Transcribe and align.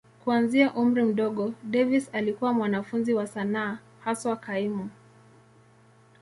Kuanzia 0.23 0.73
umri 0.73 1.03
mdogo, 1.03 1.53
Davis 1.63 2.09
alikuwa 2.13 2.53
mwanafunzi 2.53 3.13
wa 3.13 3.27
sanaa, 3.27 3.79
haswa 4.03 4.35
kaimu. 4.35 4.89